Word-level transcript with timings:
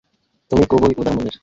তুমি 0.51 0.63
খুবই 0.65 0.93
উদার 0.97 1.15
মনের। 1.17 1.35